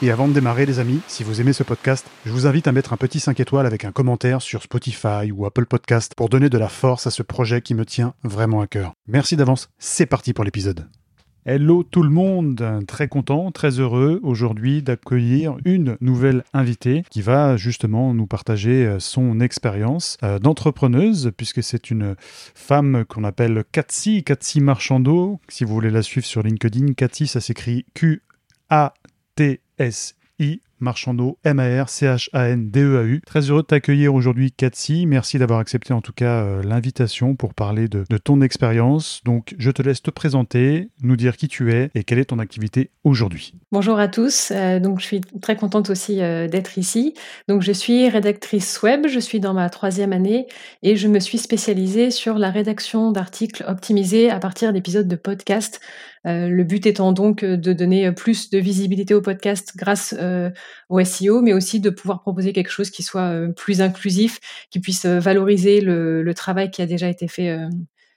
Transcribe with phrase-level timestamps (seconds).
[0.00, 2.72] et avant de démarrer, les amis, si vous aimez ce podcast, je vous invite à
[2.72, 6.48] mettre un petit 5 étoiles avec un commentaire sur Spotify ou Apple Podcast pour donner
[6.48, 8.92] de la force à ce projet qui me tient vraiment à cœur.
[9.08, 10.86] Merci d'avance, c'est parti pour l'épisode.
[11.46, 17.56] Hello tout le monde, très content, très heureux aujourd'hui d'accueillir une nouvelle invitée qui va
[17.56, 22.14] justement nous partager euh, son expérience euh, d'entrepreneuse puisque c'est une
[22.54, 25.40] femme qu'on appelle Cathy, Cathy Marchando.
[25.48, 33.20] Si vous voulez la suivre sur LinkedIn, Cathy ça s'écrit Q-A-T S-I Marchando, M-A-R-C-H-A-N-D-E-A-U.
[33.26, 35.06] Très heureux de t'accueillir aujourd'hui, Cathy.
[35.06, 39.20] Merci d'avoir accepté en tout cas euh, l'invitation pour parler de, ton expérience.
[39.24, 42.38] Donc, je te laisse te présenter, nous dire qui tu es et quelle est ton
[42.38, 43.54] activité aujourd'hui.
[43.72, 44.52] Bonjour à tous.
[44.52, 47.14] Euh, donc, je suis très contente aussi euh, d'être ici.
[47.48, 49.06] Donc, je suis rédactrice web.
[49.08, 50.46] Je suis dans ma troisième année
[50.82, 55.80] et je me suis spécialisée sur la rédaction d'articles optimisés à partir d'épisodes de podcast
[55.80, 60.50] euh, le but étant donc euh, de donner plus de visibilité au podcast grâce euh,
[60.88, 65.06] au SEO, mais aussi de pouvoir proposer quelque chose qui soit plus inclusif, qui puisse
[65.06, 67.56] valoriser le, travail qui a déjà été fait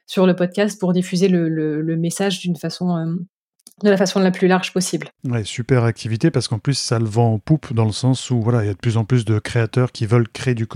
[0.05, 3.17] sur le podcast pour diffuser le message d'une façon
[3.83, 5.09] de la façon la plus large possible.
[5.23, 8.41] Ouais, super activité parce qu'en plus ça le vend en poupe dans le sens où
[8.41, 10.67] voilà, il y a de plus en plus de créateurs qui veulent créer du,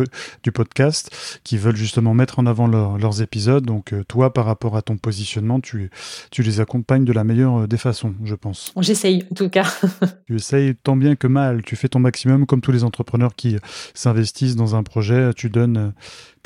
[0.43, 3.65] du podcast, qui veulent justement mettre en avant leurs épisodes.
[3.65, 5.89] Donc euh, toi, par rapport à ton positionnement, tu,
[6.31, 8.73] tu les accompagnes de la meilleure euh, des façons, je pense.
[8.79, 9.65] J'essaye en tout cas.
[10.27, 13.57] tu essayes tant bien que mal, tu fais ton maximum comme tous les entrepreneurs qui
[13.93, 15.93] s'investissent dans un projet, tu donnes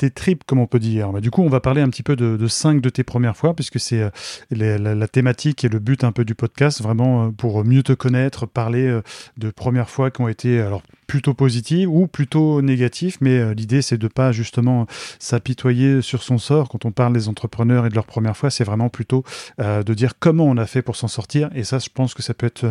[0.00, 1.12] tes tripes, comme on peut dire.
[1.12, 3.54] Bah, du coup, on va parler un petit peu de, cinq de tes premières fois,
[3.54, 4.10] puisque c'est euh,
[4.50, 7.92] la, la, thématique et le but un peu du podcast, vraiment euh, pour mieux te
[7.92, 9.02] connaître, parler euh,
[9.36, 13.98] de premières fois qui ont été alors plutôt positives ou plutôt négatives, mais l'idée c'est
[13.98, 14.86] de pas justement
[15.18, 18.62] s'apitoyer sur son sort quand on parle des entrepreneurs et de leur première fois, c'est
[18.62, 19.24] vraiment plutôt
[19.58, 22.32] de dire comment on a fait pour s'en sortir, et ça, je pense que ça
[22.32, 22.64] peut être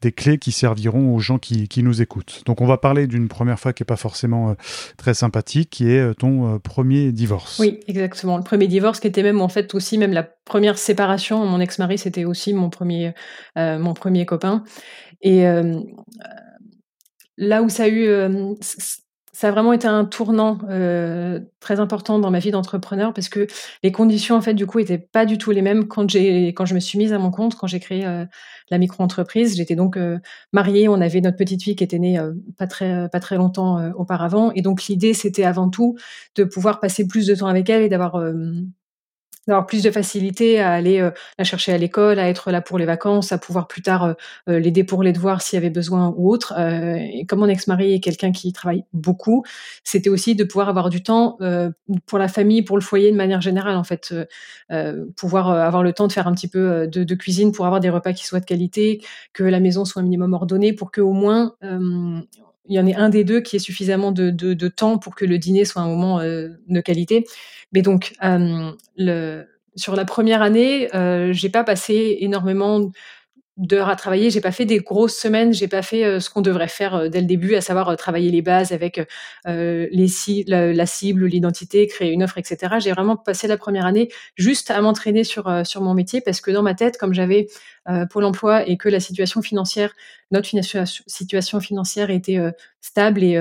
[0.00, 2.42] des clés qui serviront aux gens qui, qui nous écoutent.
[2.46, 4.56] Donc, on va parler d'une première fois qui est pas forcément
[4.96, 7.58] très sympathique, qui est ton premier divorce.
[7.58, 8.38] Oui, exactement.
[8.38, 11.44] Le premier divorce qui était même en fait aussi même la première séparation.
[11.44, 13.12] Mon ex-mari, c'était aussi mon premier,
[13.58, 14.64] euh, mon premier copain.
[15.22, 15.80] Et euh,
[17.36, 20.58] là où ça a eu, euh, ça a vraiment été un tournant
[21.60, 23.46] très important dans ma vie d'entrepreneur parce que
[23.82, 26.66] les conditions en fait du coup étaient pas du tout les mêmes quand j'ai quand
[26.66, 28.06] je me suis mise à mon compte quand j'ai créé
[28.70, 29.56] la micro-entreprise.
[29.56, 30.18] J'étais donc euh,
[30.52, 34.52] mariée, on avait notre petite fille qui était née euh, pas très longtemps euh, auparavant,
[34.52, 35.96] et donc l'idée c'était avant tout
[36.36, 38.20] de pouvoir passer plus de temps avec elle et d'avoir
[39.46, 42.78] d'avoir plus de facilité à aller euh, la chercher à l'école, à être là pour
[42.78, 44.12] les vacances, à pouvoir plus tard euh,
[44.48, 46.54] euh, l'aider pour les devoirs s'il y avait besoin ou autre.
[46.58, 49.44] et comme mon ex-mari est quelqu'un qui travaille beaucoup,
[49.82, 51.38] c'était aussi de pouvoir avoir du temps
[52.06, 54.14] pour la famille, pour le foyer de manière générale en fait,
[55.16, 57.90] pouvoir avoir le temps de faire un petit peu de, de, cuisine pour avoir des
[57.90, 61.12] repas qui soient de qualité, que la maison soit un minimum ordonnée, pour que au
[61.12, 61.54] moins
[62.66, 65.38] il y en ait un des deux qui ait suffisamment de, temps pour que le
[65.38, 67.24] dîner soit un moment de qualité.
[67.72, 69.44] Mais donc, euh,
[69.76, 72.90] sur la première année, euh, j'ai pas passé énormément
[73.56, 74.30] d'heures à travailler.
[74.30, 75.52] J'ai pas fait des grosses semaines.
[75.52, 77.94] J'ai pas fait euh, ce qu'on devrait faire euh, dès le début, à savoir euh,
[77.94, 79.00] travailler les bases avec
[79.44, 82.74] la, cible, l'identité, créer une offre, etc.
[82.80, 86.50] J'ai vraiment passé la première année juste à m'entraîner sur sur mon métier parce que
[86.50, 87.46] dans ma tête, comme j'avais
[88.10, 89.92] Pôle Emploi et que la situation financière,
[90.34, 90.48] notre
[91.06, 92.38] situation financière était
[92.80, 93.38] stable et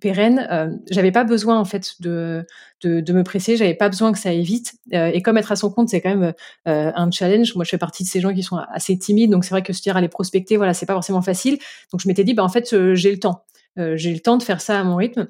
[0.00, 2.46] pérenne, j'avais pas besoin en fait de
[2.82, 3.56] de, me presser.
[3.56, 4.74] J'avais pas besoin que ça aille vite.
[4.92, 6.32] et comme être à son compte, c'est quand même
[6.64, 7.54] un challenge.
[7.54, 9.72] Moi, je fais partie de ces gens qui sont assez timides, donc c'est vrai que
[9.72, 11.58] se dire aller prospecter, voilà, c'est pas forcément facile.
[11.92, 13.44] Donc je m'étais dit, bah en fait, euh, j'ai le temps.
[13.78, 15.28] Euh, j'ai le temps de faire ça à mon rythme.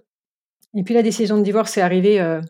[0.76, 2.40] Et puis la décision de divorce est arrivée euh,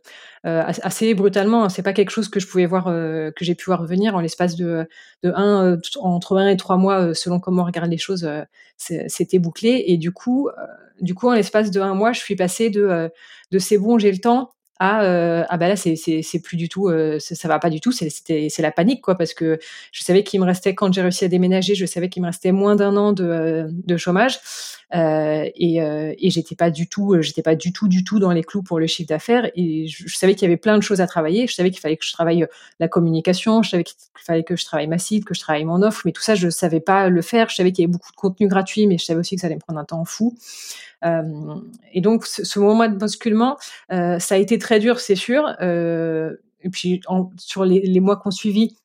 [0.45, 1.65] assez brutalement.
[1.65, 1.69] Hein.
[1.69, 4.57] C'est pas quelque chose que je pouvais voir, que j'ai pu voir venir en l'espace
[4.57, 4.89] de,
[5.25, 8.29] un, entre un et trois mois, selon comment on regarde les choses,
[8.77, 9.85] c'était bouclé.
[9.87, 10.51] Et du coup,
[11.01, 13.11] du coup, en l'espace de un mois, je suis passée de,
[13.59, 14.51] c'est bon, j'ai le temps
[14.83, 17.93] euh, ah bah là c'est c'est plus du tout euh, ça va pas du tout
[17.93, 19.59] c'est c'est la panique quoi parce que
[19.91, 22.53] je savais qu'il me restait quand j'ai réussi à déménager je savais qu'il me restait
[22.53, 24.39] moins d'un an de, euh, chômage
[24.86, 28.31] euh, et euh, et j'étais pas du tout j'étais pas du tout du tout dans
[28.31, 29.51] les clous pour le chiffre d'affaires.
[29.55, 31.47] Et je, savais qu'il y avait plein de choses à travailler.
[31.47, 32.47] Je savais qu'il fallait que je travaille
[32.79, 33.63] la communication.
[33.63, 36.03] Je savais qu'il fallait que je travaille ma cible que je travaille mon offre.
[36.05, 37.49] Mais tout ça je savais pas le faire.
[37.49, 39.49] Je savais qu'il y avait beaucoup de contenu gratuit mais je savais aussi que ça
[39.49, 40.37] allait me prendre un temps fou.
[41.05, 41.55] Euh,
[41.93, 43.59] et donc, ce, moment de basculement,
[43.93, 45.55] euh, ça a été très dur, c'est sûr.
[45.61, 47.01] Euh, et puis
[47.37, 48.77] sur les, les mois qu'on suivi,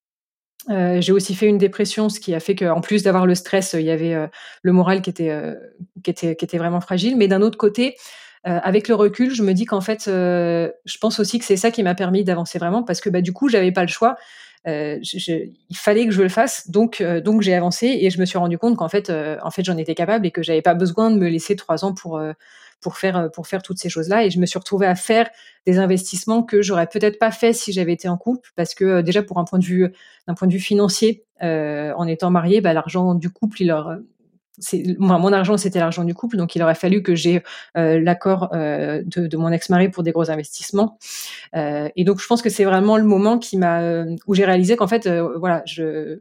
[0.70, 3.74] euh, j'ai aussi fait une dépression, ce qui a fait qu'en plus d'avoir le stress,
[3.74, 4.28] il y avait euh,
[4.62, 5.56] le moral qui était, euh,
[6.04, 7.18] qui, était, qui était vraiment fragile.
[7.18, 7.96] Mais d'un autre côté,
[8.44, 11.84] avec le recul, je me dis qu'en fait, je pense aussi que c'est ça qui
[11.84, 14.16] m'a permis d'avancer vraiment, parce que bah, du coup, j'avais pas le choix.
[14.66, 18.58] Il fallait que je le fasse, donc donc j'ai avancé et je me suis rendu
[18.58, 19.12] compte qu'en fait,
[19.44, 21.94] en fait, j'en étais capable et que j'avais pas besoin de me laisser trois ans
[21.94, 22.20] pour
[22.82, 24.26] pour faire euh, pour faire toutes ces choses-là.
[24.26, 25.30] Et je me suis retrouvée à faire
[25.66, 29.02] des investissements que j'aurais peut-être pas fait si j'avais été en couple, parce que euh,
[29.02, 29.88] déjà pour un point de vue
[30.28, 33.98] d'un point de vue financier, euh, en étant mariée, bah, l'argent du couple, il leur
[35.00, 37.42] moi, mon argent, c'était l'argent du couple, donc il aurait fallu que j'ai
[37.74, 41.00] l'accord de, de, mon ex-mari pour des gros investissements.
[41.56, 44.88] et donc, je pense que c'est vraiment le moment qui m'a où j'ai réalisé qu'en
[44.88, 46.20] fait, voilà, je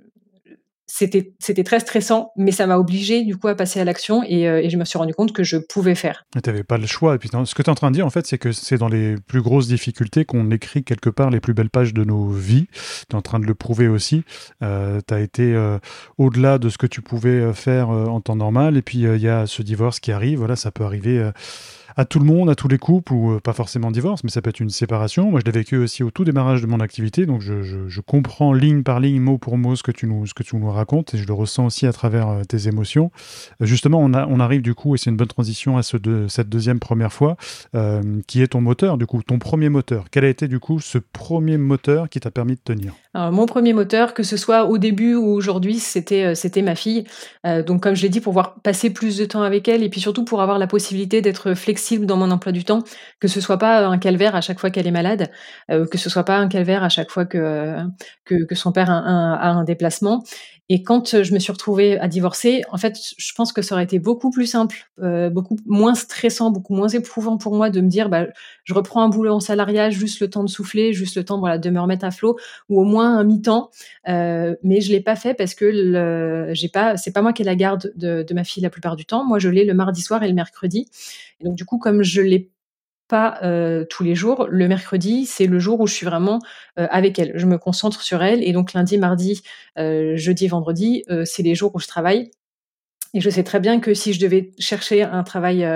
[0.92, 4.48] c'était c'était très stressant, mais ça m'a obligé du coup à passer à l'action et,
[4.48, 6.26] euh, et, je me suis rendu compte que je pouvais faire.
[6.32, 7.14] Tu n'avais pas le choix.
[7.14, 8.76] Et puis ce que tu es en train de dire en fait, c'est que c'est
[8.76, 12.28] dans les plus grosses difficultés qu'on écrit quelque part les plus belles pages de nos
[12.28, 12.66] vies.
[13.08, 14.24] Tu es en train de le prouver aussi.
[14.62, 15.78] Euh, tu as été euh,
[16.18, 18.76] au-delà de ce que tu pouvais euh, faire en temps normal.
[18.76, 20.38] Et puis il y a ce divorce qui arrive.
[20.38, 21.30] Voilà, ça peut arriver
[21.96, 24.42] à tout le monde, à tous les couples, ou euh, pas forcément divorce, mais ça
[24.42, 25.30] peut être une séparation.
[25.30, 28.82] Moi, je l'ai vécu aussi au tout démarrage de mon activité, donc je, comprends ligne
[28.82, 31.18] par ligne, mot pour mot, ce que tu nous, ce que tu nous racontes, et
[31.18, 33.10] je le ressens aussi à travers euh, tes émotions.
[33.60, 37.12] Euh, justement, on, arrive du coup, et c'est une bonne transition à cette deuxième première
[37.12, 37.36] fois,
[38.26, 40.06] qui est ton moteur, du coup, ton premier moteur.
[40.10, 42.94] Quel a été du coup ce premier moteur qui t'a permis de tenir?
[43.14, 47.04] Mon premier moteur, que ce soit au début ou aujourd'hui, c'était c'était ma fille.
[47.66, 50.00] donc, comme je l'ai dit, pour pouvoir passer plus de temps avec elle, et puis
[50.00, 52.82] surtout pour avoir la possibilité d'être flexible dans mon emploi du temps,
[53.20, 55.30] que ce soit pas un calvaire à chaque fois qu'elle est malade,
[55.70, 57.76] euh, que ce soit pas un calvaire à chaque fois que,
[58.24, 60.24] que, son père a un, déplacement.
[60.72, 63.82] Et quand je me suis retrouvée à divorcer, en fait, je pense que ça aurait
[63.82, 67.88] été beaucoup plus simple, euh, beaucoup moins stressant, beaucoup moins éprouvant pour moi de me
[67.88, 68.28] dire, bah,
[68.62, 71.70] je reprends un boulot en salariat, juste le temps de souffler, juste le temps de
[71.70, 72.36] me remettre à flot,
[72.68, 73.70] ou au moins un mi-temps.
[74.08, 77.44] Euh, mais je l'ai pas fait parce que j'ai pas, c'est pas moi qui ai
[77.44, 79.24] la garde de, de ma fille la plupart du temps.
[79.24, 80.86] Moi, je l'ai le mardi soir et le mercredi.
[81.40, 82.48] Et donc, du coup, comme je l'ai
[83.10, 83.38] pas
[83.90, 84.46] tous les jours.
[84.48, 86.38] Le mercredi, c'est le jour où je suis vraiment
[86.76, 87.32] avec elle.
[87.34, 88.42] Je me concentre sur elle.
[88.42, 89.42] Et donc lundi, mardi,
[89.76, 92.30] jeudi, vendredi, c'est les jours où je travaille.
[93.12, 95.68] Et je sais très bien que si je devais chercher un travail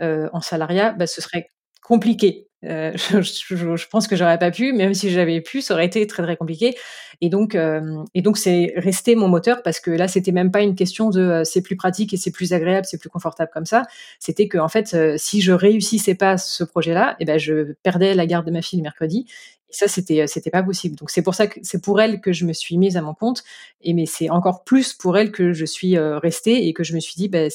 [0.00, 1.48] en salariat, bah, ce serait
[1.82, 2.49] compliqué.
[2.64, 6.06] Euh, je, je, pense que j'aurais pas pu, même si j'avais pu, ça aurait été
[6.06, 6.76] très très compliqué.
[7.20, 10.62] Et donc, euh, et donc c'est resté mon moteur parce que là, c'était même pas
[10.62, 13.66] une question de euh, c'est plus pratique et c'est plus agréable, c'est plus confortable comme
[13.66, 13.84] ça.
[14.18, 18.14] C'était que en fait, si je réussissais pas ce projet-là, et eh ben je perdais
[18.14, 19.26] la garde de ma fille le mercredi.
[19.70, 20.96] Et ça, c'était c'était pas possible.
[20.96, 23.14] Donc c'est pour ça que c'est pour elle que je me suis mise à mon
[23.14, 23.42] compte.
[23.82, 27.00] Et mais c'est encore plus pour elle que je suis restée et que je me
[27.00, 27.50] suis dit, ben,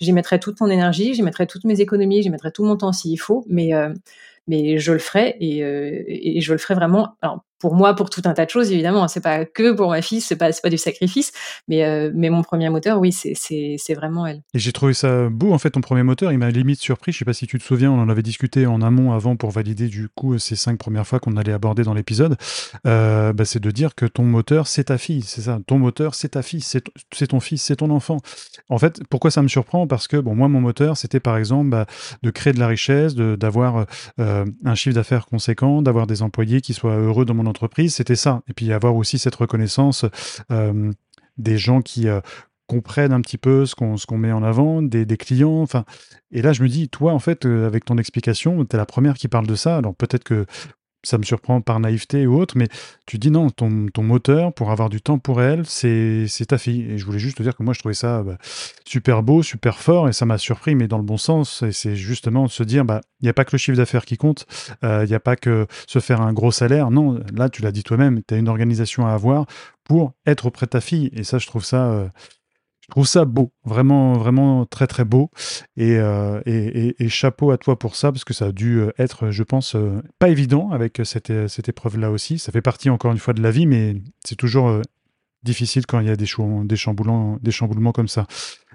[0.00, 2.92] j'y mettrai toute mon énergie, j'y mettrai toutes mes économies, j'y mettrai tout mon temps
[2.92, 3.72] s'il faut, mais
[4.48, 7.16] mais je le ferai et, euh, et, je le ferai vraiment.
[7.58, 10.02] Pour moi, pour tout un tas de choses, évidemment, hein, c'est pas que pour ma
[10.02, 11.32] fille, c'est pas pas du sacrifice,
[11.66, 14.42] mais euh, mais mon premier moteur, oui, c'est vraiment elle.
[14.54, 17.12] Et j'ai trouvé ça beau en fait ton premier moteur, il m'a limite surpris.
[17.12, 19.50] Je sais pas si tu te souviens, on en avait discuté en amont avant pour
[19.50, 22.36] valider du coup ces cinq premières fois qu'on allait aborder dans l'épisode.
[22.86, 25.58] Euh, bah, c'est de dire que ton moteur c'est ta fille, c'est ça.
[25.66, 28.18] Ton moteur c'est ta fille, c'est ton fils, c'est ton enfant.
[28.68, 29.86] En fait, pourquoi ça me surprend?
[29.86, 31.86] Parce que bon, moi mon moteur c'était par exemple bah,
[32.22, 33.86] de créer de la richesse, d'avoir
[34.20, 38.16] euh, un chiffre d'affaires conséquent, d'avoir des employés qui soient heureux dans mon entreprise, c'était
[38.16, 38.42] ça.
[38.48, 40.04] Et puis avoir aussi cette reconnaissance
[40.50, 40.92] euh,
[41.36, 42.20] des gens qui euh,
[42.66, 45.62] comprennent un petit peu ce qu'on met en avant, des, des, clients.
[45.62, 45.84] Enfin,
[46.30, 48.86] et là, je me dis, toi, en fait, euh, avec ton explication, tu es la
[48.86, 49.78] première qui parle de ça.
[49.78, 50.46] Alors peut-être que
[51.08, 52.68] ça me surprend par naïveté ou autre, mais
[53.06, 56.82] tu dis non, ton, moteur pour avoir du temps pour elle, c'est ta fille.
[56.82, 58.36] Et je voulais juste te dire que moi, je trouvais ça bah,
[58.84, 61.62] super beau, super fort, et ça m'a surpris, mais dans le bon sens.
[61.62, 64.04] Et c'est justement de se dire, bah, il n'y a pas que le chiffre d'affaires
[64.04, 64.46] qui compte,
[64.84, 66.90] euh, il n'y a pas que se faire un gros salaire.
[66.90, 69.46] Non, là, tu l'as dit toi-même, tu as une organisation à avoir
[69.84, 71.10] pour être auprès de ta fille.
[71.14, 72.08] Et ça, je trouve ça, euh,
[72.88, 75.30] je trouve ça beau, vraiment, vraiment très très beau.
[75.78, 79.30] Euh, et, et, chapeau à toi pour ça, parce que ça a dû euh, être,
[79.30, 82.38] je pense, euh, pas évident avec cette, cette épreuve-là aussi.
[82.38, 84.80] Ça fait partie encore une fois de la vie, mais c'est toujours
[85.42, 86.26] difficile quand il y a des,
[86.64, 88.26] des, chamboulements, des chamboulements comme ça.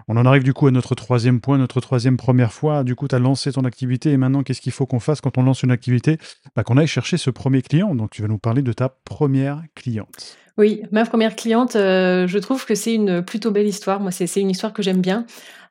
[0.08, 2.84] On en arrive du coup à notre troisième point, notre troisième première fois.
[2.84, 5.38] Du coup, tu as lancé ton activité et maintenant, qu'est-ce qu'il faut qu'on fasse quand
[5.38, 6.18] on lance une activité?
[6.56, 7.96] Bah, Qu'on aille chercher ce premier client.
[7.96, 10.38] Donc, tu vas nous parler de ta première cliente.
[10.58, 14.00] Oui, ma première cliente, euh, je trouve que c'est une plutôt belle histoire.
[14.00, 15.26] Moi, c'est une histoire que j'aime bien.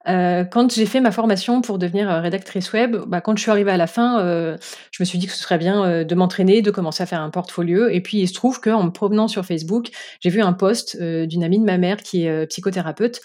[0.08, 3.50] Euh, quand j'ai fait ma formation pour devenir euh, rédactrice web, bah, quand je suis
[3.50, 4.56] arrivée à la fin, euh,
[4.90, 7.20] je me suis dit que ce serait bien euh, de m'entraîner, de commencer à faire
[7.20, 7.88] un portfolio.
[7.88, 9.90] Et puis il se trouve qu'en me promenant sur Facebook,
[10.20, 13.20] j'ai vu un post d'une amie de ma mère qui est psychothérapeute,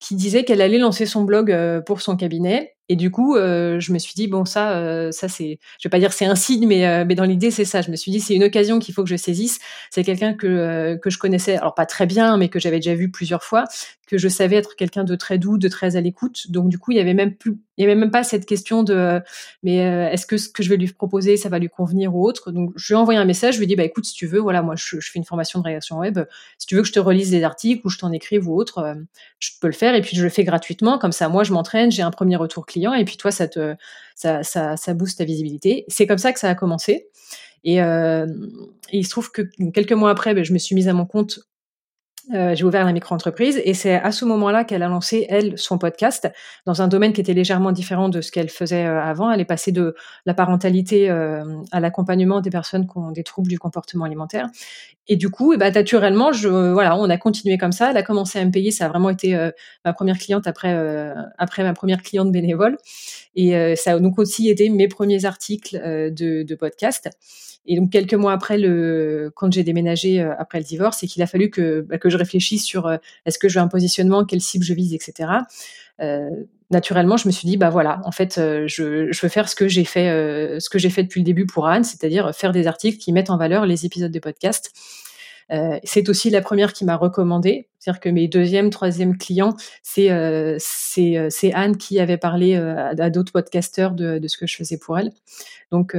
[0.00, 1.54] qui disait qu'elle allait lancer son blog
[1.86, 5.28] pour son cabinet Et du coup, euh, je me suis dit bon ça, euh, ça
[5.28, 7.80] c'est, je vais pas dire c'est un signe, mais euh, mais dans l'idée c'est ça.
[7.80, 9.60] Je me suis dit c'est une occasion qu'il faut que je saisisse.
[9.90, 13.10] C'est quelqu'un que que je connaissais, alors pas très bien, mais que j'avais déjà vu
[13.10, 13.64] plusieurs fois,
[14.06, 16.50] que je savais être quelqu'un de très doux, de très à l'écoute.
[16.50, 18.82] Donc du coup, il y avait même plus, il y avait même pas cette question
[18.82, 19.20] de
[19.62, 22.52] mais est-ce que ce que je vais lui proposer, ça va lui convenir ou autre?
[22.52, 24.26] Donc je lui ai envoyé un message, je lui ai dit bah écoute si tu
[24.26, 26.20] veux, voilà moi je, fais une formation de rédaction web,
[26.58, 28.96] si tu veux que je te relise des articles ou je t'en écrive ou autre,
[29.38, 30.98] je peux le faire et puis je le fais gratuitement.
[30.98, 33.74] Comme ça, moi je m'entraîne, j'ai un premier retour client et puis toi, ça te,
[34.14, 35.84] ça, ça, ça booste ta visibilité.
[35.88, 37.08] C'est comme ça que ça a commencé.
[37.64, 38.26] Et, euh,
[38.92, 41.40] il se trouve que quelques mois après, ben, je me suis mise à mon compte.
[42.32, 45.76] Euh, j'ai ouvert la micro-entreprise et c'est à ce moment-là qu'elle a lancé, elle, son
[45.76, 46.30] podcast
[46.66, 49.30] dans un domaine qui était légèrement différent de ce qu'elle faisait euh, avant.
[49.30, 53.48] Elle est passée de la parentalité euh, à l'accompagnement des personnes qui ont des troubles
[53.48, 54.48] du comportement alimentaire.
[55.08, 57.90] Et du coup, bah, naturellement, je, voilà, on a continué comme ça.
[57.90, 58.70] Elle a commencé à me payer.
[58.70, 59.50] Ça a vraiment été euh,
[59.84, 62.76] ma première cliente après, après ma première cliente bénévole.
[63.34, 67.08] Et euh, ça a donc aussi été mes premiers articles de, de, podcast.
[67.66, 71.26] Et donc quelques mois après le, quand j'ai déménagé après le divorce, c'est qu'il a
[71.26, 72.90] fallu que, bah, que je réfléchisse sur
[73.24, 75.30] est-ce que je veux un positionnement, quelle cible je vise, etc.
[76.00, 76.28] Euh,
[76.70, 78.66] naturellement, je me suis dit, bah voilà, en fait, je,
[79.12, 81.46] je veux faire ce que j'ai fait, euh, ce que j'ai fait depuis le début
[81.46, 84.72] pour Anne, c'est-à-dire faire des articles qui mettent en valeur les épisodes de podcast.
[85.52, 87.68] Euh, c'est aussi la première qui m'a recommandé.
[87.78, 93.32] C'est-à-dire que mes deuxième, troisième clients, c'est euh, c'est Anne qui avait parlé à, d'autres
[93.32, 95.10] podcasteurs de, de, ce que je faisais pour elle.
[95.72, 95.96] Donc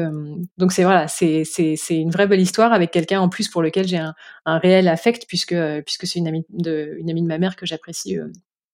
[0.58, 1.44] donc c'est voilà, c'est
[1.90, 4.14] une vraie belle histoire avec quelqu'un en plus pour lequel j'ai un,
[4.46, 5.56] un réel affect puisque
[5.86, 8.18] puisque c'est une amie de une amie de ma mère que j'apprécie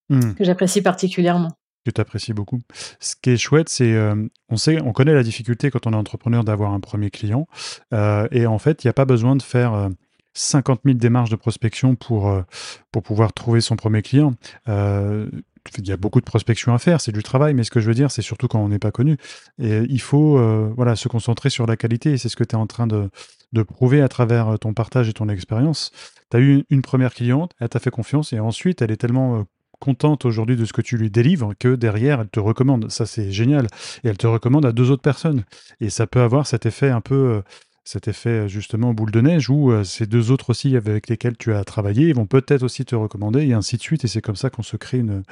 [0.10, 0.34] mmh.
[0.36, 1.52] que j'apprécie particulièrement
[1.86, 2.60] que tu apprécies beaucoup.
[3.00, 4.16] Ce qui est chouette, c'est euh,
[4.50, 7.48] on sait, on connaît la difficulté quand on est entrepreneur d'avoir un premier client,
[7.94, 9.90] euh, et en fait, il n'y a pas besoin de faire euh,
[10.34, 12.42] 50 000 démarches de prospection pour euh,
[12.92, 14.34] pour pouvoir trouver son premier client.
[14.68, 17.88] il y a beaucoup de prospection à faire, c'est du travail, mais ce que je
[17.88, 19.18] veux dire, c'est surtout quand on n'est pas connu.
[19.60, 20.40] Et il faut
[20.76, 23.10] voilà se concentrer sur la qualité, et c'est ce que tu es en train de,
[23.54, 25.92] de prouver à travers ton partage et ton expérience.
[26.32, 29.46] Tu as eu une première cliente, elle t'a fait confiance, et ensuite, elle est tellement
[29.80, 32.92] contente aujourd'hui de ce que tu lui délivres que derrière, elle te recommande.
[32.92, 33.68] Ça, c'est génial.
[34.04, 35.44] Et elle te recommande à deux autres personnes.
[35.80, 37.42] Et ça peut avoir cet effet un peu, euh,
[37.90, 41.36] cet effet euh, justement boule de neige où euh, ces deux autres aussi avec lesquels
[41.38, 44.06] tu as travaillé, ils vont peut-être aussi te recommander et ainsi de suite.
[44.06, 45.24] Et c'est comme ça qu'on se crée une,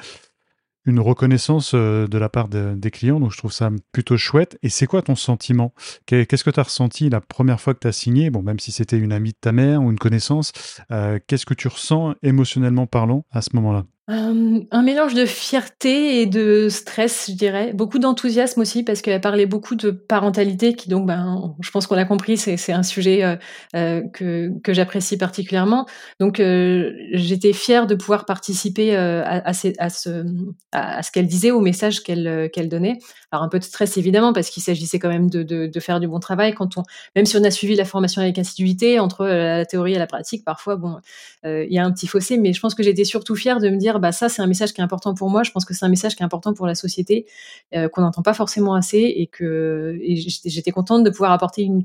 [0.84, 3.20] une reconnaissance de la part des clients.
[3.20, 4.58] Donc je trouve ça plutôt chouette.
[4.64, 5.72] Et c'est quoi ton sentiment?
[6.06, 8.30] Qu'est-ce que tu as ressenti la première fois que tu as signé?
[8.30, 10.52] Bon, même si c'était une amie de ta mère ou une connaissance,
[10.88, 13.84] qu'est-ce que tu ressens émotionnellement parlant à ce moment-là?
[14.10, 17.72] Euh, un mélange de fierté et de stress, je dirais.
[17.74, 21.94] Beaucoup d'enthousiasme aussi, parce qu'elle parlait beaucoup de parentalité, qui donc, ben, je pense qu'on
[21.94, 23.36] l'a compris, c'est un sujet euh,
[23.76, 25.84] euh, que, que j'apprécie particulièrement.
[26.20, 30.24] Donc, j'étais fière de pouvoir participer à, à, ce, à, ce,
[30.72, 32.98] à ce qu'elle disait, au message qu'elle qu'elle donnait.
[33.30, 36.00] Alors, un peu de stress, évidemment, parce qu'il s'agissait quand même de, de, de, faire
[36.00, 36.54] du bon travail.
[36.54, 36.82] Quand on,
[37.14, 40.46] même si on a suivi la formation avec assiduité, entre la théorie et la pratique,
[40.46, 40.96] parfois, bon,
[41.44, 43.76] il y a un petit fossé, mais je pense que j'étais surtout fière de me
[43.76, 45.42] dire, bah ça c'est un message qui est important pour moi.
[45.42, 47.26] Je pense que c'est un message qui est important pour la société,
[47.74, 51.84] euh, qu'on n'entend pas forcément assez, et que j'étais contente de pouvoir apporter une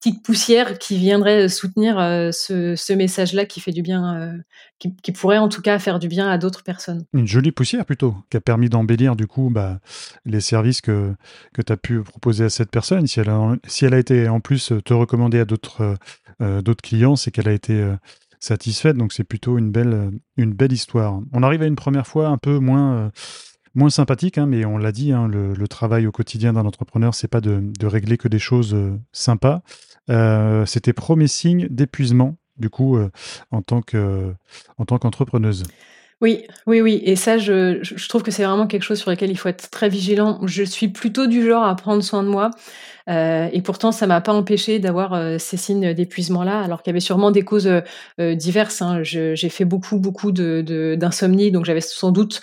[0.00, 4.38] petite poussière qui viendrait soutenir euh, ce, message-là qui fait du bien, euh,
[4.78, 7.04] qui, pourrait en tout cas faire du bien à d'autres personnes.
[7.12, 9.80] Une jolie poussière plutôt, qui a permis d'embellir du coup bah,
[10.24, 11.14] les services que,
[11.54, 13.06] que tu as pu proposer à cette personne.
[13.06, 15.96] Si elle a, si elle a été en plus te recommander à d'autres
[16.38, 17.96] d'autres clients, c'est qu'elle a été
[18.40, 18.96] satisfaite.
[18.96, 21.20] Donc c'est plutôt une belle, euh, une belle histoire.
[21.32, 23.10] On arrive à une première fois un peu moins,
[23.76, 27.28] euh, sympathique, hein, mais on l'a dit, hein, le, travail au quotidien d'un entrepreneur, c'est
[27.28, 29.62] pas de, régler que des choses euh, sympas.
[30.66, 32.96] C'était premier signe d'épuisement, du coup,
[33.50, 35.64] en tant qu'entrepreneuse.
[36.22, 37.02] Oui, oui, oui.
[37.04, 39.90] Et ça, je, trouve que c'est vraiment quelque chose sur lequel il faut être très
[39.90, 40.40] vigilant.
[40.46, 42.50] Je suis plutôt du genre à prendre soin de moi.
[43.08, 46.94] Euh, et pourtant, ça m'a pas empêché d'avoir euh, ces signes d'épuisement-là, alors qu'il y
[46.94, 48.80] avait sûrement des causes euh, diverses.
[48.82, 49.02] Hein.
[49.02, 52.40] J'ai fait beaucoup, beaucoup de d'insomnie, donc j'avais sans doute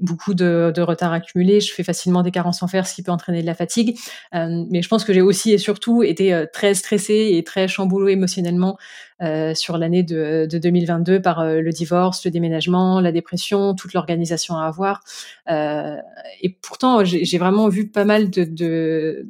[0.00, 1.60] beaucoup de, de, retard accumulé.
[1.60, 3.98] Je fais facilement des carences en fer, ce qui peut entraîner de la fatigue.
[4.32, 8.76] mais je pense que j'ai aussi et surtout été très stressée et très chamboulée émotionnellement
[9.54, 14.66] sur l'année de, de, 2022 par le divorce, le déménagement, la dépression, toute l'organisation à
[14.66, 15.00] avoir.
[15.48, 19.24] et pourtant, j'ai vraiment vu pas mal de, de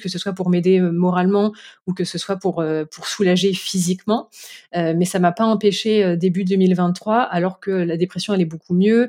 [0.00, 1.52] que ce soit pour m'aider euh, moralement
[1.86, 4.28] ou que ce soit pour, euh, soulager physiquement.
[4.76, 9.08] Euh, mais ça m'a pas empêché début 2023, alors que la dépression allait beaucoup mieux.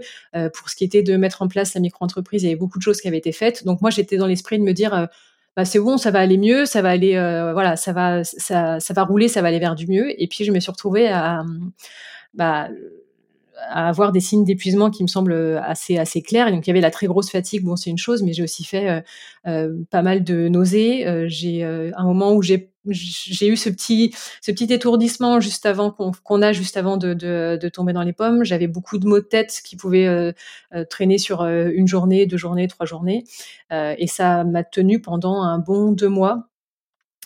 [0.54, 2.84] pour ce qui était de mettre en place la micro-entreprise, il y avait beaucoup de
[2.84, 3.66] choses qui avaient été faites.
[3.66, 5.08] Donc moi, j'étais dans l'esprit de me dire,
[5.56, 7.14] bah, c'est bon, ça va aller mieux, ça va aller,
[7.54, 10.22] voilà, ça va, ça, va rouler, ça va aller vers du mieux.
[10.22, 11.44] Et puis je me suis retrouvée à,
[12.34, 12.70] bah,
[13.70, 16.52] avoir des signes d'épuisement qui me semblent assez assez clairs.
[16.52, 18.64] donc il y avait la très grosse fatigue, bon c'est une chose, mais j'ai aussi
[18.64, 19.04] fait
[19.44, 21.26] pas mal de nausées.
[21.28, 26.42] j'ai un moment où j'ai j'ai eu ce petit ce petit étourdissement juste avant qu'on
[26.42, 28.44] a juste avant de, de, tomber dans les pommes.
[28.44, 30.34] J'avais beaucoup de maux de tête qui pouvaient
[30.90, 33.24] traîner sur une journée, deux journées, trois journées,
[33.72, 36.50] et ça m'a tenu pendant un bon deux mois.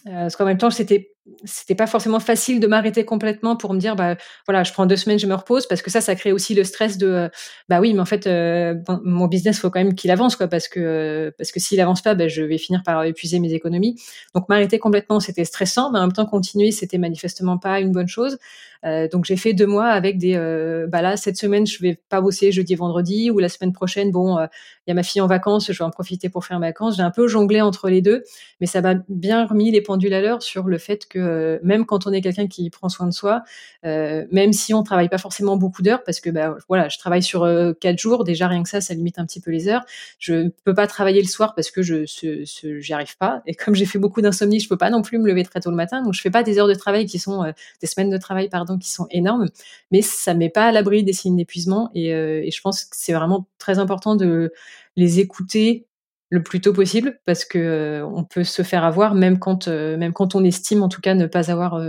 [0.06, 3.96] parce qu'en même temps, c'était c'était pas forcément facile de m'arrêter complètement pour me dire
[3.96, 4.16] bah
[4.46, 6.64] voilà je prends deux semaines je me repose parce que ça ça crée aussi le
[6.64, 7.30] stress de euh,
[7.68, 10.68] bah oui mais en fait euh, mon business faut quand même qu'il avance quoi parce
[10.68, 14.00] que euh, parce que s'il avance pas bah, je vais finir par épuiser mes économies.
[14.36, 18.08] Donc m'arrêter complètement c'était stressant mais en même temps continuer c'était manifestement pas une bonne
[18.08, 18.38] chose
[18.84, 22.00] euh, donc j'ai fait deux mois avec des euh, bah là cette semaine je vais
[22.10, 24.46] pas bosser jeudi et vendredi ou la semaine prochaine bon euh,
[24.86, 26.98] il y a ma fille en vacances je vais en profiter pour faire mes vacances.
[26.98, 28.24] J'ai un peu jonglé entre les deux
[28.60, 32.08] mais ça m'a bien remis les pendules à l'heure sur le fait que même quand
[32.08, 33.44] on est quelqu'un qui prend soin de soi
[33.84, 37.48] même si on travaille pas forcément beaucoup d'heures parce que bah voilà je travaille sur
[37.80, 39.86] quatre jours déjà rien que ça ça limite un petit peu les heures.
[40.20, 43.42] Je peux pas travailler le soir parce que je j'y arrive pas.
[43.46, 45.70] Et comme j'ai fait beaucoup d'insomnie je peux pas non plus me lever très tôt
[45.70, 46.02] le matin.
[46.02, 47.52] Donc je fais pas des heures de travail qui sont
[47.82, 49.48] des semaines de travail pardon qui sont énormes,
[49.92, 51.92] mais ça ne met pas à l'abri des signes d'épuisement.
[51.96, 54.52] Euh, et, je pense que c'est vraiment très important de
[54.96, 55.86] les écouter
[56.30, 59.96] le plus tôt possible parce que euh, on peut se faire avoir même quand euh,
[59.96, 61.80] même quand on estime en tout cas ne pas avoir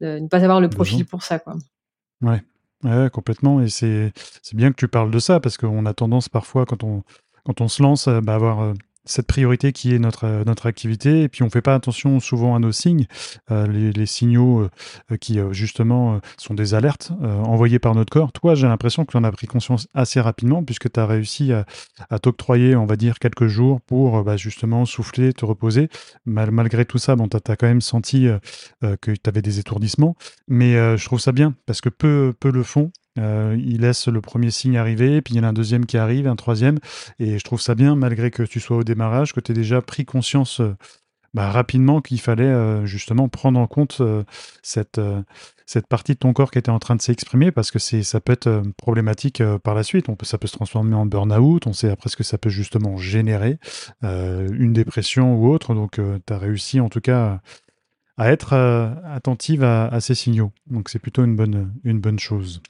[0.00, 1.54] ne pas avoir le profil pour ça quoi.
[2.22, 2.42] Ouais.
[2.84, 4.12] ouais complètement et c'est
[4.54, 7.02] bien que tu parles de ça parce qu'on a tendance parfois quand on
[7.44, 8.74] quand on se lance à bah, avoir
[9.08, 11.22] cette priorité qui est notre, euh, activité.
[11.22, 13.06] Et puis, on ne fait pas attention souvent à nos signes,
[13.50, 14.68] euh, les, signaux
[15.10, 18.32] euh, qui, justement, sont des alertes envoyées par notre corps.
[18.32, 21.52] Toi, j'ai l'impression que tu en as pris conscience assez rapidement, puisque tu as réussi
[21.52, 25.88] à, t'octroyer, on va dire, quelques jours pour, bah, justement, souffler, te reposer.
[26.26, 28.26] malgré tout ça, bon, tu as, quand même senti
[28.82, 30.16] que tu avais des étourdissements.
[30.48, 32.90] Mais je trouve ça bien, parce que peu, peu le font.
[33.18, 35.98] Euh, il laisse le premier signe arriver, puis il y en a un deuxième qui
[35.98, 36.78] arrive, un troisième.
[37.18, 39.82] Et je trouve ça bien, malgré que tu sois au démarrage, que tu aies déjà
[39.82, 40.76] pris conscience euh,
[41.34, 44.00] bah, rapidement qu'il fallait euh, justement prendre en compte
[44.62, 45.00] cette,
[45.66, 48.32] cette partie de ton corps qui était en train de s'exprimer, parce que ça peut
[48.32, 50.06] être problématique par la suite.
[50.22, 53.58] Ça peut se transformer en burn-out, on sait après ce que ça peut justement générer,
[54.02, 55.74] une dépression ou autre.
[55.74, 57.40] Donc tu as réussi en tout cas
[58.16, 58.54] à être
[59.04, 60.50] attentive à, à, ces signaux.
[60.66, 62.62] Donc c'est plutôt une bonne, une bonne chose.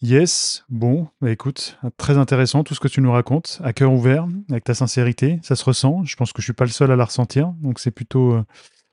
[0.00, 4.28] Yes, bon, bah écoute, très intéressant tout ce que tu nous racontes, à cœur ouvert,
[4.48, 6.04] avec ta sincérité, ça se ressent.
[6.04, 8.44] Je pense que je suis pas le seul à la ressentir, donc c'est plutôt, euh,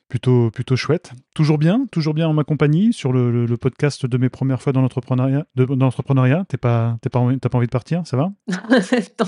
[0.10, 1.12] plutôt, plutôt chouette.
[1.36, 4.82] Toujours bien, toujours bien en ma compagnie sur le, podcast de mes premières fois dans
[4.82, 5.46] l'entrepreneuriat.
[5.56, 8.32] Dans l'entrepreneuriat, t'es pas, t'as pas, pas envie de partir, ça va?
[9.20, 9.28] Non,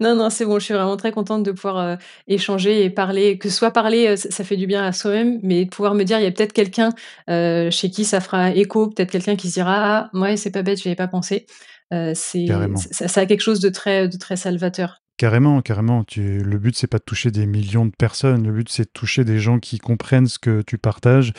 [0.00, 1.96] non, c'est bon, je suis vraiment très contente de pouvoir euh,
[2.28, 5.66] échanger et parler, que ce soit parler, euh, ça fait du bien à soi-même, mais
[5.66, 6.90] pouvoir me dire, il y a peut-être quelqu'un
[7.30, 10.62] euh, chez qui ça fera écho, peut-être quelqu'un qui se dira, ah, ouais, c'est pas
[10.62, 11.46] bête, je n'y avais pas pensé.
[11.90, 12.46] c'est,
[12.90, 15.02] ça, ça, a quelque chose de très, de très salvateur.
[15.18, 16.04] Carrément, carrément.
[16.04, 18.46] Tu, le but, c'est pas de toucher des millions de personnes.
[18.46, 21.32] Le but, c'est de toucher des gens qui comprennent ce que tu partages,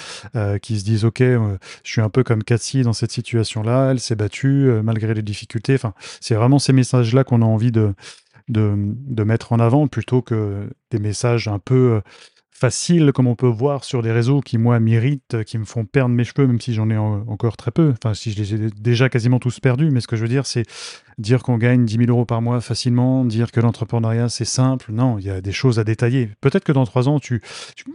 [0.64, 3.92] qui se disent, OK, je suis un peu comme Cassie dans cette situation-là.
[3.92, 5.76] Elle s'est battue malgré les difficultés.
[5.76, 7.94] Enfin, c'est vraiment ces messages-là qu'on a envie de,
[8.50, 12.02] de, mettre en avant plutôt que des messages un peu euh,
[12.58, 16.16] faciles comme on peut voir sur des réseaux qui moi m'irritent, qui me font perdre
[16.16, 19.10] mes cheveux même si j'en ai encore très peu, enfin si je les ai déjà
[19.10, 20.64] quasiment tous perdus, mais ce que je veux dire c'est
[21.20, 25.20] dire qu'on gagne 10 000 euros par mois facilement, dire que l'entrepreneuriat c'est simple, non,
[25.20, 26.32] il y a des choses à détailler.
[26.42, 27.42] Peut-être que dans trois ans tu,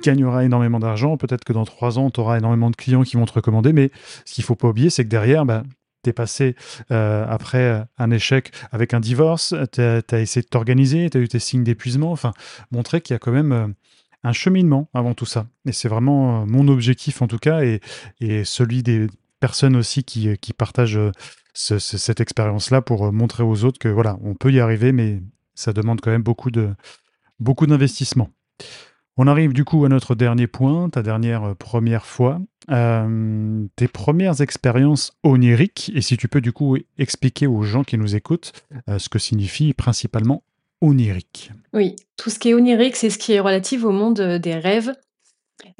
[0.05, 3.25] gagneras énormément d'argent, peut-être que dans trois ans tu auras énormément de clients qui vont
[3.25, 3.91] te recommander, mais
[4.25, 5.65] ce qu'il faut pas oublier c'est que derrière, bah,
[6.03, 6.57] t'es passé
[6.91, 11.29] euh, après un échec avec un divorce, tu as, essayé de t'organiser, tu as eu
[11.29, 12.33] tes signes d'épuisement, enfin,
[12.71, 13.69] montrer qu'il y a quand même euh,
[14.25, 15.47] un cheminement avant tout ça.
[15.65, 17.81] Et c'est vraiment euh, mon objectif en tout cas, et,
[18.21, 19.07] et celui des
[19.41, 21.01] personnes aussi qui, qui partagent
[21.55, 25.21] cette expérience-là pour montrer aux autres que voilà, on peut y arriver, mais
[25.55, 26.71] ça demande quand même beaucoup de
[27.41, 28.31] beaucoup d'investissement.
[29.19, 33.89] On arrive du coup à notre dernier point, ta dernière euh, première fois, euh, tes
[33.89, 38.53] premières expériences oniriques, et si tu peux du coup expliquer aux gens qui nous écoutent
[38.89, 40.43] euh, ce que signifie principalement
[40.81, 41.53] onirique.
[41.75, 44.95] Oui, tout ce qui est onirique, c'est ce qui est relatif au monde des rêves,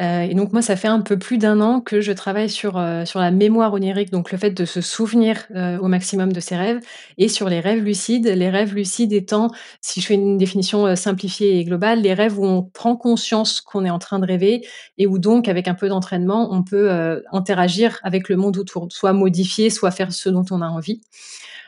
[0.01, 2.77] euh, et donc moi, ça fait un peu plus d'un an que je travaille sur,
[2.77, 6.41] euh, sur la mémoire onirique, donc le fait de se souvenir euh, au maximum de
[6.41, 6.81] ses rêves,
[7.19, 8.27] et sur les rêves lucides.
[8.27, 12.45] Les rêves lucides étant, si je fais une définition simplifiée et globale, les rêves où
[12.45, 14.67] on prend conscience qu'on est en train de rêver
[14.99, 19.13] et où donc, avec un peu d'entraînement, on peut interagir avec le monde autour, soit
[19.13, 21.01] modifier, soit faire ce dont on a envie.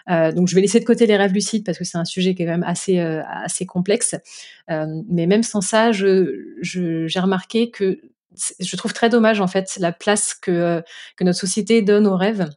[0.09, 2.43] Donc je vais laisser de côté les rêves lucides parce que c'est un sujet qui
[2.43, 4.15] est quand même assez assez complexe.
[4.69, 8.01] mais même sans ça, je, j'ai remarqué que
[8.61, 10.83] je trouve très dommage en fait la place que,
[11.17, 12.49] que notre société donne aux rêves.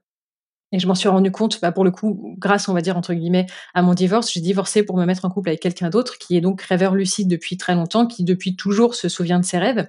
[0.71, 3.13] Et je m'en suis rendu compte, bah, pour le coup, grâce, on va dire, entre
[3.13, 4.31] guillemets, à mon divorce.
[4.31, 7.29] J'ai divorcé pour me mettre en couple avec quelqu'un d'autre qui est donc rêveur lucide
[7.29, 9.87] depuis très longtemps, qui depuis toujours se souvient de ses rêves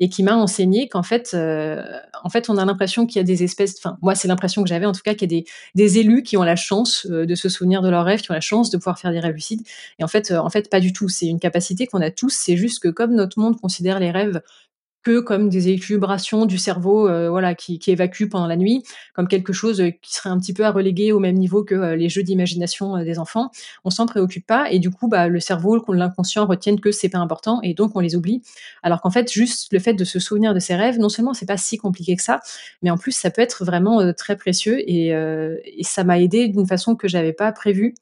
[0.00, 1.82] et qui m'a enseigné qu'en fait, euh,
[2.24, 4.68] en fait, on a l'impression qu'il y a des espèces, enfin, moi, c'est l'impression que
[4.68, 5.42] j'avais en tout cas, qu'il y a
[5.74, 8.34] des, élus qui ont la chance euh, de se souvenir de leurs rêves, qui ont
[8.34, 9.60] la chance de pouvoir faire des rêves lucides.
[9.98, 11.10] Et en fait, euh, en fait, pas du tout.
[11.10, 12.30] C'est une capacité qu'on a tous.
[12.30, 14.40] C'est juste que comme notre monde considère les rêves
[15.02, 18.82] que comme des équilibrations du cerveau, euh, voilà, qui, qui évacue pendant la nuit,
[19.14, 21.74] comme quelque chose euh, qui serait un petit peu à reléguer au même niveau que
[21.74, 23.50] euh, les jeux d'imagination des enfants.
[23.84, 27.18] On s'en préoccupe pas et du coup, bah, le cerveau, l'inconscient retiennent que c'est pas
[27.18, 28.42] important et donc on les oublie.
[28.82, 31.46] Alors qu'en fait, juste le fait de se souvenir de ses rêves, non seulement c'est
[31.46, 32.40] pas si compliqué que ça,
[32.82, 36.66] mais en plus ça peut être vraiment très précieux et, et ça m'a aidé d'une
[36.66, 37.94] façon que j'avais pas prévue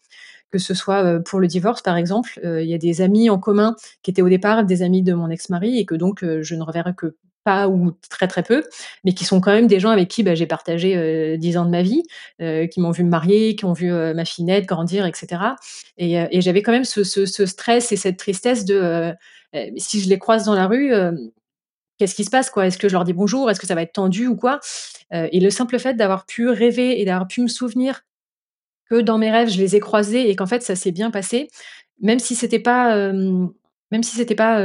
[0.51, 2.41] que ce soit euh, pour le divorce, par exemple.
[2.45, 5.15] Euh, il y a des amis en commun qui étaient au départ des amis de
[5.15, 8.63] mon ex-mari et que donc euh, je ne reverrai que pas ou très très peu,
[9.05, 11.71] mais qui sont quand même des gens avec qui bah, j'ai partagé dix ans de
[11.71, 12.03] ma vie,
[12.39, 15.43] qui m'ont vu me marier, qui ont vu ma fille naître, grandir, etc.
[15.97, 19.15] Et, j'avais quand même ce, stress et cette tristesse de
[19.79, 20.93] si je les croise dans la rue,
[21.97, 22.67] qu'est-ce qui se passe quoi?
[22.67, 23.51] Est-ce que je leur dis bonjour?
[23.51, 24.61] Est-ce que ça va être tendu ou quoi?
[25.13, 28.03] Et le simple fait d'avoir pu rêver et d'avoir pu me souvenir
[28.91, 31.49] que dans mes rêves, je les ai croisés et qu'en fait, ça s'est bien passé,
[32.01, 34.63] même si c'était pas, même si c'était pas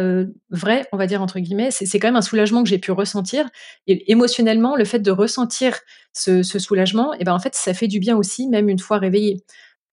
[0.50, 3.50] vrai, on va dire entre guillemets, c'est quand même un soulagement que j'ai pu ressentir.
[3.88, 5.80] Et émotionnellement, le fait de ressentir
[6.14, 8.80] ce, ce soulagement, et eh ben en fait, ça fait du bien aussi, même une
[8.80, 9.44] fois réveillé.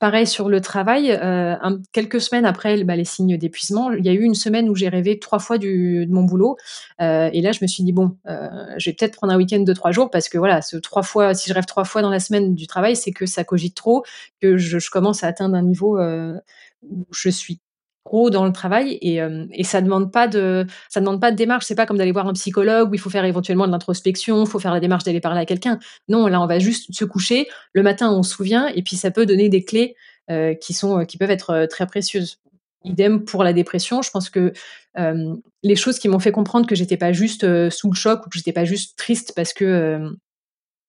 [0.01, 1.57] Pareil sur le travail, euh,
[1.93, 4.89] quelques semaines après bah, les signes d'épuisement, il y a eu une semaine où j'ai
[4.89, 6.57] rêvé trois fois de mon boulot.
[7.03, 9.61] Euh, et là, je me suis dit, bon, euh, je vais peut-être prendre un week-end
[9.61, 12.09] de trois jours parce que voilà, ce trois fois, si je rêve trois fois dans
[12.09, 14.03] la semaine du travail, c'est que ça cogite trop,
[14.41, 17.61] que je, je commence à atteindre un niveau où je suis
[18.05, 21.37] trop dans le travail et, euh, et ça demande pas de ça demande pas de
[21.37, 21.67] démarche.
[21.67, 24.49] C'est pas comme d'aller voir un psychologue où il faut faire éventuellement de l'introspection il
[24.49, 25.79] faut faire la démarche d'aller parler à quelqu'un.
[26.09, 27.47] Non là on va juste se coucher.
[27.73, 29.97] Le matin on se souvient et puis ça peut donner des clés
[30.31, 32.39] euh, qui sont qui peuvent être euh, très précieuses.
[32.85, 34.01] Idem pour la dépression.
[34.01, 34.53] Je pense que
[34.97, 35.35] euh,
[35.65, 38.39] les choses qui m'ont fait comprendre que j'étais pas juste sous le choc ou que
[38.39, 40.01] j'étais pas juste triste parce que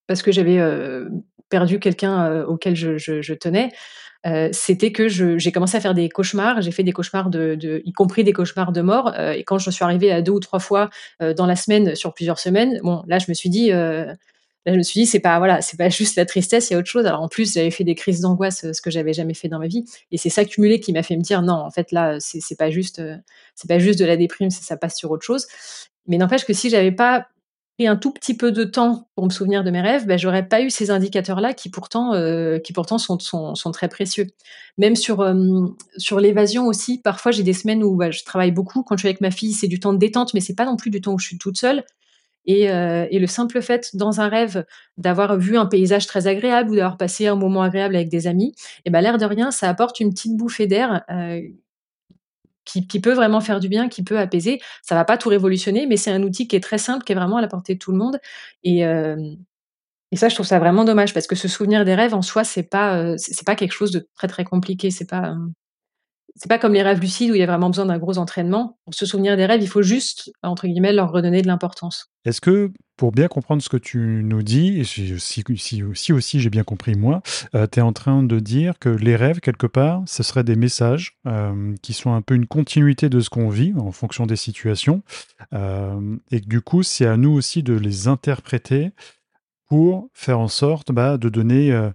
[0.06, 0.58] parce que j'avais
[1.52, 3.70] perdu quelqu'un auquel je, tenais
[4.24, 6.62] euh, c'était que j'ai commencé à faire des cauchemars.
[6.62, 9.12] J'ai fait des cauchemars de, y compris des cauchemars de mort.
[9.18, 11.94] Euh, et quand je suis arrivée à deux ou trois fois euh, dans la semaine
[11.94, 15.38] sur plusieurs semaines, bon, là je me suis dit, je me suis dit, c'est pas
[15.38, 17.06] voilà, c'est pas juste la tristesse, il y a autre chose.
[17.06, 19.66] Alors en plus, j'avais fait des crises d'angoisse, ce que j'avais jamais fait dans ma
[19.66, 22.56] vie, et c'est ça cumulé qui m'a fait me dire, non, en fait là, c'est
[22.56, 23.02] pas juste,
[23.54, 25.46] c'est pas juste de la déprime, ça passe sur autre chose.
[26.06, 27.26] Mais n'empêche que si j'avais pas
[27.76, 30.46] pris un tout petit peu de temps pour me souvenir de mes rêves, ben, j'aurais
[30.46, 34.26] pas eu ces indicateurs-là qui pourtant, euh, qui pourtant sont, sont, sont, très précieux.
[34.78, 38.82] Même sur, euh, sur l'évasion aussi, parfois j'ai des semaines où bah, je travaille beaucoup.
[38.82, 40.76] Quand je suis avec ma fille, c'est du temps de détente, mais c'est pas non
[40.76, 41.84] plus du temps où je suis toute seule.
[42.44, 44.64] Et, euh, et le simple fait dans un rêve
[44.98, 48.54] d'avoir vu un paysage très agréable ou d'avoir passé un moment agréable avec des amis,
[48.84, 51.04] et ben l'air de rien, ça apporte une petite bouffée d'air
[52.64, 54.60] qui, peut vraiment faire du bien, qui peut apaiser.
[54.82, 57.14] Ça va pas tout révolutionner, mais c'est un outil qui est très simple, qui est
[57.14, 58.18] vraiment à la portée de tout le monde.
[58.64, 59.16] Et, euh,
[60.12, 62.44] et ça, je trouve ça vraiment dommage parce que se souvenir des rêves en soi,
[62.44, 64.90] c'est pas euh, c'est pas quelque chose de très très compliqué.
[64.90, 65.36] C'est pas euh,
[66.34, 68.78] c'est pas comme les rêves lucides où il y a vraiment besoin d'un gros entraînement.
[68.84, 72.10] Pour se souvenir des rêves, il faut juste, entre guillemets, leur redonner de l'importance.
[72.24, 76.94] Est-ce que, pour bien comprendre ce que tu nous dis, si, aussi j'ai bien compris
[76.94, 77.22] moi,
[77.54, 80.56] euh, tu es en train de dire que les rêves, quelque part, ce seraient des
[80.56, 84.36] messages euh, qui sont un peu une continuité de ce qu'on vit en fonction des
[84.36, 85.02] situations,
[85.52, 88.92] euh, et que du coup, c'est à nous aussi de les interpréter
[89.72, 91.88] pour faire en sorte bah, de, donner, euh,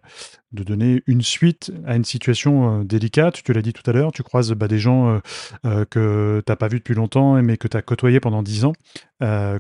[0.52, 3.44] de donner une suite à une situation euh, délicate.
[3.44, 5.20] Tu l'as dit tout à l'heure, tu croises bah, des gens
[5.66, 8.66] euh, que tu n'as pas vus depuis longtemps, mais que tu as côtoyé pendant dix
[8.66, 8.74] ans.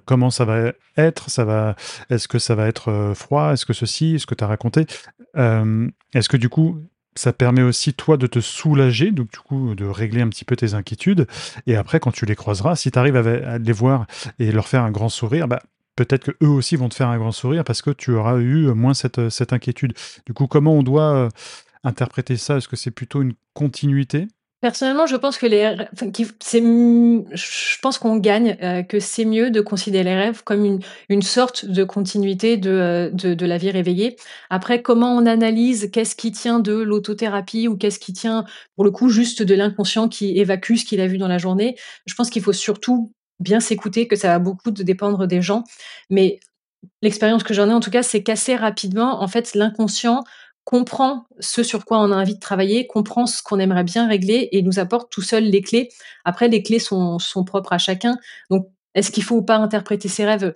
[0.06, 1.30] comment ça va être?
[1.30, 1.76] Ça va,
[2.10, 3.54] Est-ce que ça va être froid?
[3.54, 4.16] Est-ce que ceci?
[4.16, 4.86] Est-ce que tu as raconté
[5.36, 6.82] Est-ce que du coup,
[7.16, 10.56] ça permet aussi toi de te soulager, donc du coup de régler un petit peu
[10.56, 11.28] tes inquiétudes?
[11.66, 14.06] Et après, quand tu les croiseras, si tu arrives à, les voir
[14.40, 15.62] et leur faire un grand sourire, bah,
[15.98, 18.68] peut-être que eux aussi vont te faire un grand sourire parce que tu auras eu
[18.74, 19.94] moins cette, cette inquiétude.
[20.26, 21.30] Du coup, comment on doit euh,
[21.84, 22.58] interpréter ça?
[22.58, 24.28] Est-ce que c'est plutôt une continuité?
[24.60, 30.04] Personnellement, je pense que les, je pense qu'on gagne, euh, que c'est mieux de considérer
[30.04, 30.80] les rêves comme une,
[31.10, 34.16] une sorte de continuité euh, de, de, la vie réveillée.
[34.50, 38.90] Après, comment on analyse qu'est-ce qui tient de l'autothérapie ou qu'est-ce qui tient, pour le
[38.90, 41.76] coup, juste de l'inconscient qui évacue ce qu'il a vu dans la journée?
[42.08, 45.64] Je pense qu'il faut surtout bien s'écouter, que ça va beaucoup de dépendre des gens.
[46.10, 46.40] Mais
[47.02, 50.24] l'expérience que j'en ai en tout cas, c'est qu'assez rapidement, en fait, l'inconscient
[50.64, 54.50] comprend ce sur quoi on a envie de travailler, comprend ce qu'on aimerait bien régler
[54.52, 55.90] et nous apporte tout seul les clés.
[56.26, 58.18] Après, les clés sont, sont propres à chacun.
[58.50, 60.54] Donc, est-ce qu'il faut ou pas interpréter ses rêves?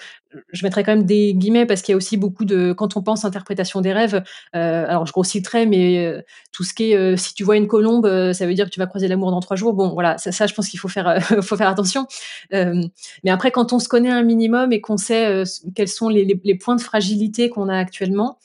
[0.52, 3.04] Je mettrais quand même des guillemets parce qu'il y a aussi beaucoup de quand on
[3.04, 4.24] pense interprétation des rêves.
[4.56, 7.58] Euh, alors je grossis très, mais euh, tout ce qui est euh, si tu vois
[7.58, 9.74] une colombe, ça veut dire que tu vas croiser l'amour dans trois jours.
[9.74, 11.08] Bon, voilà, ça, je pense qu'il faut faire
[11.62, 12.08] attention.
[12.52, 15.44] mais après, quand on se connaît un minimum et qu'on sait
[15.76, 18.38] quels sont les, points de fragilité qu'on a actuellement,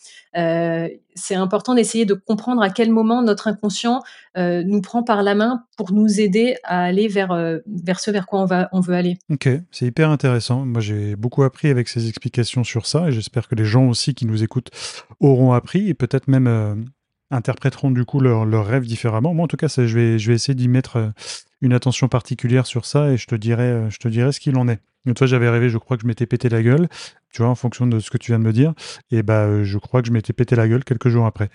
[1.14, 4.02] c'est important d'essayer de comprendre à quel moment notre inconscient
[4.36, 7.34] nous prend par la main pour nous aider à aller vers
[7.66, 9.18] vers ce vers quoi on va on veut aller.
[9.30, 10.66] Ok, c'est hyper intéressant.
[10.66, 14.14] Moi, j'ai beaucoup appris avec ces explications sur ça et j'espère que les gens aussi
[14.14, 14.70] qui nous écoutent
[15.20, 16.74] auront appris et peut-être même euh,
[17.30, 19.34] interpréteront du coup leurs leur rêves différemment.
[19.34, 21.08] Moi, en tout cas, je, vais, je vais essayer d'y mettre euh,
[21.60, 24.56] une attention particulière sur ça et je te dirai, euh, je te dirai ce qu'il
[24.56, 24.80] en est.
[25.06, 26.88] Une fois, j'avais rêvé, je crois que je m'étais pété la gueule,
[27.32, 28.74] tu vois, en fonction de ce que tu viens de me dire.
[29.10, 31.48] Et bah, je crois que je m'étais pété la gueule quelques jours après.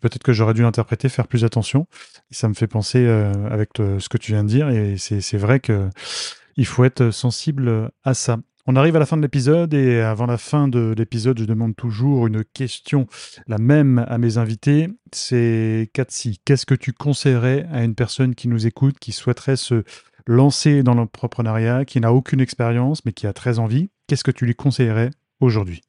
[0.00, 1.86] Peut-être que j'aurais dû interpréter, faire plus attention.
[2.30, 4.68] Ça me fait penser avec ce que tu viens de dire.
[4.68, 5.88] Et c'est vrai que
[6.56, 8.38] il faut être sensible à ça.
[8.70, 11.74] On arrive à la fin de l'épisode et avant la fin de l'épisode, je demande
[11.74, 13.06] toujours une question,
[13.46, 14.88] la même à mes invités.
[15.10, 19.84] C'est Katsi, qu'est-ce que tu conseillerais à une personne qui nous écoute, qui souhaiterait se
[20.28, 24.46] lancer dans l'entrepreneuriat, qui n'a aucune expérience mais qui a très envie Qu'est-ce que tu
[24.46, 25.10] lui conseillerais
[25.40, 25.80] aujourd'hui?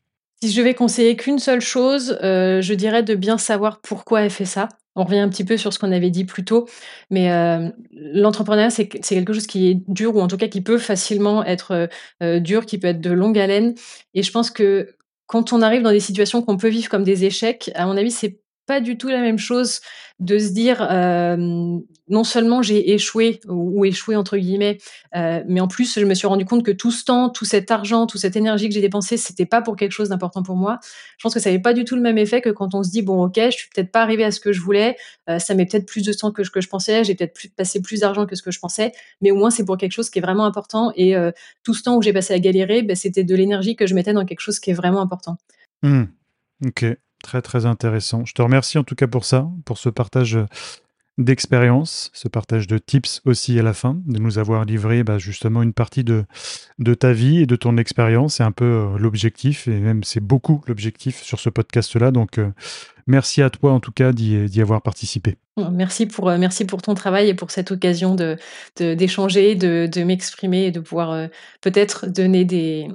[0.42, 4.30] Si je vais conseiller qu'une seule chose, euh, je dirais de bien savoir pourquoi elle
[4.30, 6.68] fait ça on revient un petit peu sur ce qu'on avait dit plus tôt,
[7.10, 10.78] mais euh, l'entrepreneuriat, c'est quelque chose qui est dur, ou en tout cas qui peut
[10.78, 11.88] facilement être
[12.22, 13.76] euh, dur, qui peut être de longue haleine.
[14.14, 17.24] Et je pense que quand on arrive dans des situations qu'on peut vivre comme des
[17.24, 19.82] échecs, à mon avis, c'est pas du tout la même chose
[20.20, 20.88] de se dire
[22.08, 24.78] non seulement j'ai échoué ou, échoué entre guillemets,
[25.16, 28.06] mais en plus je me suis rendu compte que tout ce temps, tout cet argent,
[28.06, 30.78] toute cette énergie que j'ai dépensé, c'était pas pour quelque chose d'important pour moi.
[31.18, 32.92] Je pense que ça n'avait pas du tout le même effet que quand on se
[32.92, 34.98] dit bon ok, je suis peut-être pas arrivé à ce que je voulais,
[35.40, 38.02] ça met peut-être plus de temps que ce que je pensais, j'ai peut-être passé plus
[38.02, 40.22] d'argent que ce que je pensais, mais au moins c'est pour quelque chose qui est
[40.22, 41.16] vraiment important et
[41.64, 44.14] tout ce temps où j'ai passé à galérer, ben, c'était de l'énergie que je mettais
[44.14, 45.38] dans quelque chose qui est vraiment important.
[45.82, 46.04] Mmh.
[46.68, 46.86] Ok.
[47.24, 48.24] Très très intéressant.
[48.26, 50.46] Je te remercie en tout cas pour ça, pour ce partage euh,
[51.18, 55.62] d'expérience, ce partage de tips aussi à la fin, de nous avoir livré bah, justement
[55.62, 56.24] une partie de,
[56.98, 58.36] ta vie et de ton expérience.
[58.36, 62.12] C'est un peu euh, l'objectif, et même c'est beaucoup l'objectif sur ce podcast-là.
[62.12, 62.52] Donc euh,
[63.06, 65.36] merci à toi en tout cas d'y avoir participé.
[65.74, 68.16] Merci pour, merci pour ton travail et pour cette occasion
[68.78, 71.28] d'échanger, de m'exprimer et de pouvoir
[71.60, 72.88] peut-être donner des,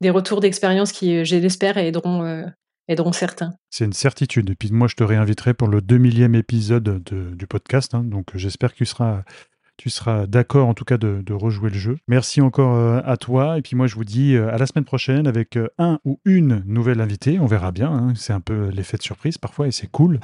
[0.00, 2.50] des retours d'expérience qui, je l'espère, aideront
[2.88, 3.52] aideront certains.
[3.70, 4.50] C'est une certitude.
[4.50, 7.94] Et puis moi, je te réinviterai pour le 2000e épisode du podcast.
[7.94, 8.04] Hein.
[8.04, 9.22] donc j'espère que tu seras,
[9.80, 11.96] tu seras d'accord en tout cas de, rejouer le jeu.
[12.06, 13.56] Merci encore euh, à toi.
[13.56, 16.20] Et puis moi, je vous dis euh, à la semaine prochaine avec euh, un ou
[16.26, 17.38] une nouvelle invitée.
[17.38, 17.90] On verra bien.
[17.90, 18.12] Hein.
[18.14, 20.20] C'est un peu l'effet de surprise parfois et c'est cool.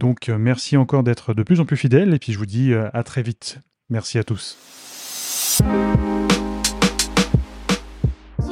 [0.00, 2.12] Donc merci encore d'être de plus en plus fidèle.
[2.12, 3.58] Et puis je vous dis à très vite.
[3.88, 4.58] Merci à tous